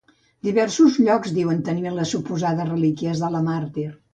Diversos 0.45 0.95
llocs 1.07 1.35
diuen 1.35 1.61
tenir 1.69 1.93
les 1.99 2.15
suposades 2.17 2.73
relíquies 2.73 3.23
de 3.27 3.31
la 3.37 3.47
màrtir. 3.51 3.89